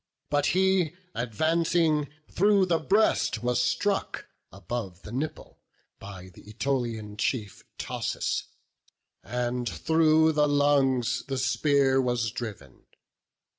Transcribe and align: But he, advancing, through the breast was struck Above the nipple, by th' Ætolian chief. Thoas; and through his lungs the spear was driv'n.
But 0.31 0.47
he, 0.57 0.95
advancing, 1.13 2.09
through 2.27 2.65
the 2.65 2.79
breast 2.79 3.43
was 3.43 3.61
struck 3.61 4.25
Above 4.51 5.03
the 5.03 5.11
nipple, 5.11 5.59
by 5.99 6.29
th' 6.29 6.41
Ætolian 6.47 7.19
chief. 7.19 7.63
Thoas; 7.77 8.45
and 9.21 9.69
through 9.69 10.29
his 10.29 10.37
lungs 10.37 11.23
the 11.27 11.37
spear 11.37 12.01
was 12.01 12.31
driv'n. 12.31 12.81